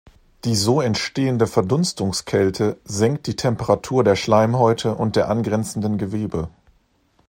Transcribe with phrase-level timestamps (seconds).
[0.45, 6.49] Die so entstehende Verdunstungskälte senkt die Temperatur der Schleimhäute und der angrenzenden Gewebe.